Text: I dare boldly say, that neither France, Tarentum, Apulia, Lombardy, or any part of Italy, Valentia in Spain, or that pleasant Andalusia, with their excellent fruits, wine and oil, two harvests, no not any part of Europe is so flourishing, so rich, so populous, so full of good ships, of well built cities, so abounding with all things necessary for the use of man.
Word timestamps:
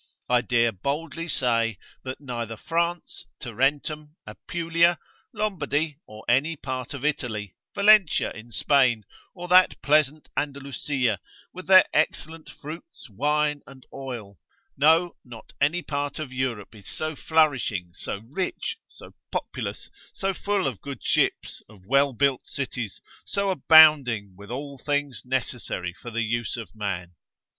I 0.27 0.41
dare 0.41 0.71
boldly 0.71 1.27
say, 1.27 1.77
that 2.01 2.19
neither 2.19 2.57
France, 2.57 3.27
Tarentum, 3.39 4.15
Apulia, 4.25 4.97
Lombardy, 5.31 5.99
or 6.07 6.25
any 6.27 6.55
part 6.55 6.95
of 6.95 7.05
Italy, 7.05 7.55
Valentia 7.75 8.31
in 8.33 8.49
Spain, 8.49 9.05
or 9.35 9.47
that 9.49 9.79
pleasant 9.83 10.27
Andalusia, 10.35 11.19
with 11.53 11.67
their 11.67 11.85
excellent 11.93 12.49
fruits, 12.49 13.11
wine 13.11 13.61
and 13.67 13.85
oil, 13.93 14.39
two 14.39 14.39
harvests, 14.73 14.75
no 14.75 15.17
not 15.23 15.53
any 15.61 15.83
part 15.83 16.17
of 16.17 16.33
Europe 16.33 16.73
is 16.73 16.87
so 16.87 17.15
flourishing, 17.15 17.91
so 17.93 18.23
rich, 18.27 18.79
so 18.87 19.11
populous, 19.31 19.91
so 20.15 20.33
full 20.33 20.65
of 20.65 20.81
good 20.81 21.03
ships, 21.03 21.61
of 21.69 21.85
well 21.85 22.11
built 22.11 22.47
cities, 22.47 23.01
so 23.23 23.51
abounding 23.51 24.33
with 24.35 24.49
all 24.49 24.79
things 24.79 25.21
necessary 25.25 25.93
for 25.93 26.09
the 26.09 26.23
use 26.23 26.57
of 26.57 26.73
man. 26.73 27.13